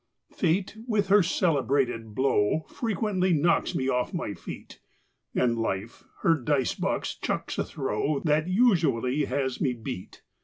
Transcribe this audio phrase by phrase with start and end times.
[0.33, 4.79] Fate with her celebrated blow Frequently knocks me off my feet;
[5.35, 10.23] And Life her dice box chucks a throw That usually has me beat.